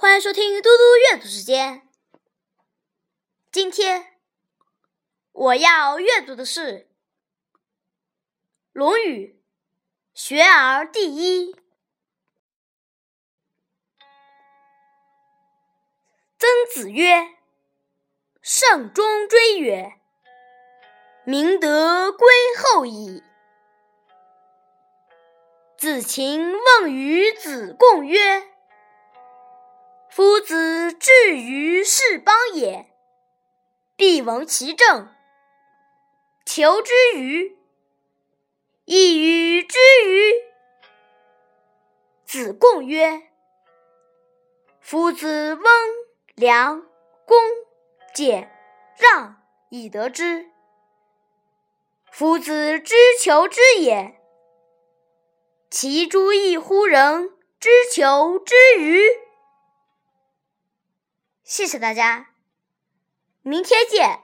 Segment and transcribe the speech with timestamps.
[0.00, 1.82] 欢迎收听嘟嘟阅读时间。
[3.50, 4.14] 今天
[5.32, 6.60] 我要阅读的是
[8.70, 9.42] 《论语·
[10.20, 11.52] 学而第一》。
[16.38, 17.34] 曾子曰
[18.40, 20.00] ：“慎终追远，
[21.24, 23.24] 明德归后矣。”
[25.76, 28.57] 子禽问于子贡曰：
[31.28, 32.86] 至于是邦也，
[33.96, 35.14] 必闻其政。
[36.46, 37.58] 求之与？
[38.86, 40.32] 亦与之与？
[42.24, 43.24] 子贡曰
[44.80, 45.64] ：“夫子温
[46.34, 46.80] 良
[47.26, 47.36] 恭
[48.14, 48.50] 俭
[48.96, 50.50] 让以得之。
[52.10, 54.18] 夫子之求之也，
[55.68, 59.02] 其诸异乎人之求之与？”
[61.48, 62.28] 谢谢大家，
[63.40, 64.20] 明天见。